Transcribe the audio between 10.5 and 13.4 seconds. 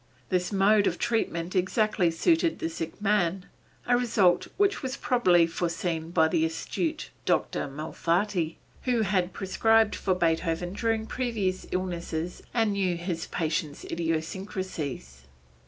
during previous illnesses and knew his